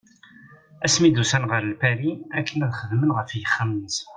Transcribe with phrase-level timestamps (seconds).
[0.85, 4.07] Asmi i d-ussan ɣer Lpari akken ad xedmen ɣef yixxamen-nsen.